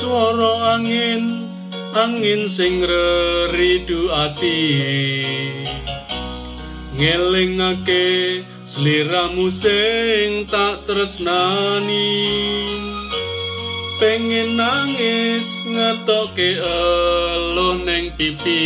swara 0.00 0.80
angin 0.80 1.44
angin 1.92 2.48
sing 2.48 2.80
ridu 3.52 4.08
ati. 4.08 4.64
Ngelingake 6.96 8.40
sliramu 8.64 9.52
sing 9.52 10.48
tak 10.48 10.88
tresnani. 10.88 12.16
Pengen 14.00 14.56
nangis 14.56 15.68
ngetoke 15.68 16.56
eluh 16.64 17.76
neng 17.84 18.08
pipi. 18.16 18.64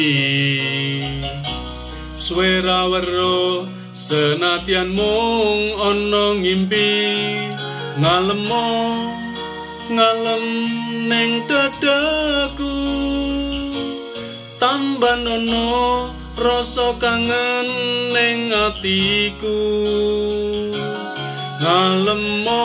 Swara 2.15 2.87
wero 2.87 3.67
senatian 3.91 4.95
mung 4.95 5.75
ana 5.83 6.39
ngimpi. 6.39 6.95
Ngalemo 7.99 8.71
ngalem 9.91 10.84
neng 11.09 11.45
dadaku. 11.45 12.77
Tambah 14.57 15.17
nono 15.21 16.09
rasa 16.41 16.97
kangen 16.97 17.69
neng 18.13 18.53
atiku. 18.53 19.61
Ngalemo 21.61 22.65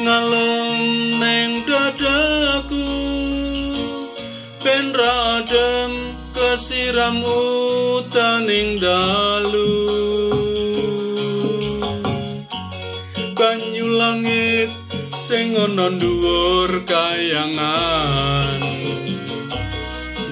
ngalem 0.00 0.78
neng 1.20 1.52
dadaku. 1.68 2.88
Ben 4.64 4.96
radem 4.96 5.92
kesiram 6.32 7.20
utaning 7.20 8.80
dalu. 8.80 9.72
Banyu 13.34 13.86
langit 14.00 14.83
sing 15.34 15.58
ana 15.58 15.90
dhuwur 15.90 16.70
kayangan. 16.86 18.62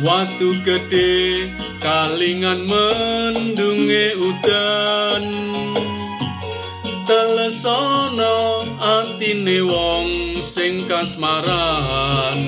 Watu 0.07 0.63
gede 0.63 1.51
kalingan 1.83 2.71
mendunge 2.71 4.15
udan. 4.15 5.27
Telesono 7.03 8.63
atine 8.79 9.67
wong 9.67 10.39
sing 10.39 10.87
kasmaran. 10.87 12.39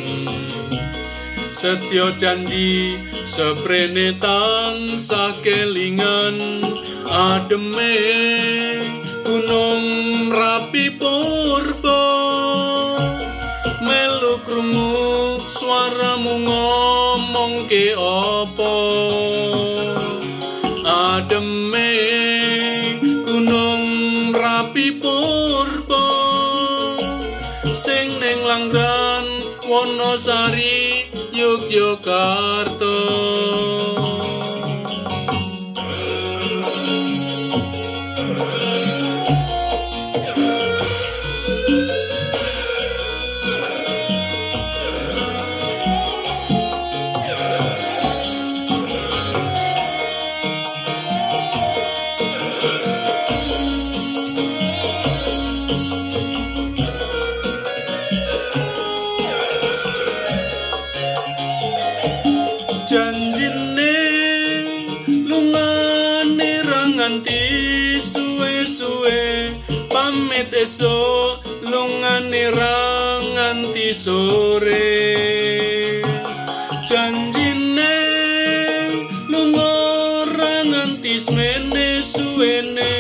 Setyo 1.51 2.15
janji 2.15 2.95
seprene 3.27 4.15
tansah 4.23 5.35
kelingan. 5.43 6.39
Ademe 7.11 7.99
gunung 9.27 9.87
rapi 10.31 10.95
purba 10.95 11.74
ngomong 16.43 17.71
ke 17.71 17.95
opo 17.95 18.75
ademe 20.85 21.95
gunung 23.23 24.35
rapi 24.35 24.99
purba 24.99 26.09
sing 27.71 28.19
ning 28.19 28.41
langgan 28.43 29.27
wonosari 29.71 31.07
yogyakarta. 31.35 32.95
janjine 38.25 38.64
lungane 65.35 66.63
ranganti 66.63 67.43
suwe-suwe. 67.99 69.51
Pamit 69.91 70.55
esok 70.55 71.43
lungane 71.67 72.55
ranganti 72.55 73.91
sore. 73.91 74.95
Janjine 76.87 77.99
lunga 79.27 79.75
ranganti 80.39 81.19
semene 81.19 81.99
suwene. 81.99 82.95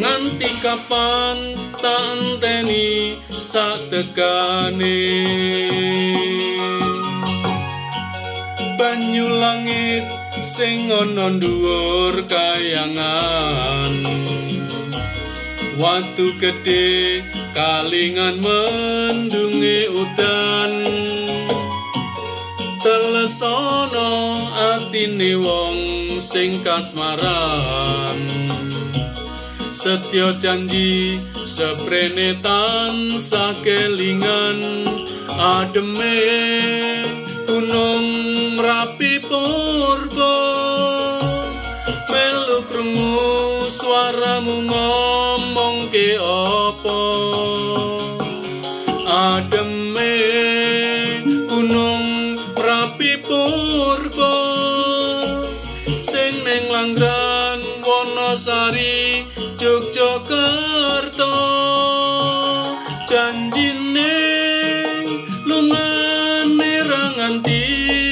Nganti 0.00 0.48
kapan 0.64 1.52
tak 1.76 2.00
enteni 2.16 3.20
sak 3.36 3.92
tekane? 3.92 4.96
Banyu 8.80 9.28
langit 9.40 10.23
sing 10.44 10.92
ana 10.92 11.32
dhuwur 11.40 12.20
kayangan. 12.28 13.96
Watu 15.80 16.36
gede 16.36 17.24
kalingan 17.56 18.44
mendunge 18.44 19.88
udan. 19.88 20.72
Telesono 22.84 24.12
atine 24.52 25.40
wong 25.40 25.80
sing 26.20 26.60
kasmaran. 26.60 28.20
Setyo 29.72 30.36
janji 30.36 31.16
seprene 31.48 32.36
tansah 32.44 33.56
kelingan. 33.64 34.60
Ademe 35.40 36.20
gunung 37.48 38.06
merapi 38.60 39.24
purba 39.24 39.63
suaramu 43.84 44.64
ngomong 44.64 45.92
ke 45.92 46.16
opo 46.16 47.04
ademe 49.04 50.16
gunung 51.44 52.32
merapi 52.56 53.20
purba 53.20 54.40
sing 56.00 56.32
neng 56.48 56.72
langgan 56.72 57.60
wonosari 57.84 59.28
Yogyakarta. 59.64 61.32
Janjine 63.08 64.20
lungane 65.48 66.72
ranganti 66.84 67.64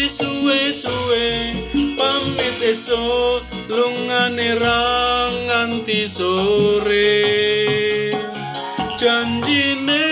suwe-suwe 0.08 1.28
pamit 1.92 2.56
esok 2.72 3.51
lungane 3.68 4.58
ranganti 4.58 6.08
sore. 6.08 7.22
Janjine 8.98 10.06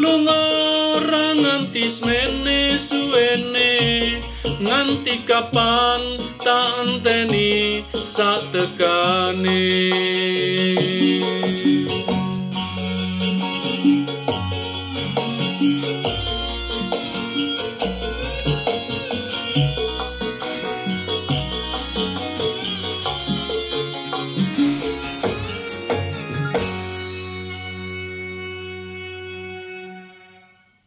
lunga 0.00 0.42
ranganti 1.04 1.88
semene 1.88 2.76
suwene. 2.76 3.72
Nganti 4.58 5.22
kapan 5.22 6.00
tak 6.42 6.82
enteni 6.82 7.84
sak 7.92 8.42
tekane 8.50 9.64